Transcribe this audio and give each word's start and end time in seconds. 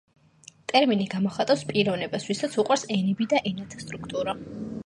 ტერმინი 0.71 1.05
გამოხატავს 1.11 1.63
პიროვნებას 1.73 2.27
ვისაც 2.31 2.57
უყვარს 2.65 2.89
ენები 2.99 3.29
და 3.35 3.45
ენათა 3.51 3.83
სტრუქტურა. 3.87 4.39